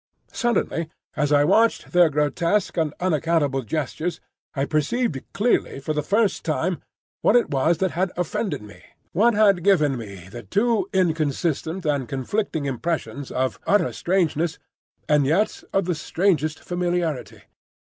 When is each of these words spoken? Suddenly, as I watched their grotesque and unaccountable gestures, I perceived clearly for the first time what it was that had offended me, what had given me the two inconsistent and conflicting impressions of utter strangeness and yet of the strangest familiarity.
Suddenly, 0.33 0.89
as 1.15 1.31
I 1.31 1.43
watched 1.43 1.91
their 1.91 2.09
grotesque 2.09 2.75
and 2.75 2.91
unaccountable 2.99 3.61
gestures, 3.61 4.19
I 4.55 4.65
perceived 4.65 5.21
clearly 5.31 5.79
for 5.79 5.93
the 5.93 6.01
first 6.01 6.43
time 6.43 6.81
what 7.21 7.35
it 7.35 7.51
was 7.51 7.77
that 7.77 7.91
had 7.91 8.11
offended 8.17 8.63
me, 8.63 8.81
what 9.11 9.35
had 9.35 9.63
given 9.63 9.95
me 9.99 10.27
the 10.27 10.41
two 10.41 10.89
inconsistent 10.91 11.85
and 11.85 12.09
conflicting 12.09 12.65
impressions 12.65 13.29
of 13.29 13.59
utter 13.67 13.93
strangeness 13.93 14.57
and 15.07 15.27
yet 15.27 15.63
of 15.71 15.85
the 15.85 15.93
strangest 15.93 16.61
familiarity. 16.63 17.43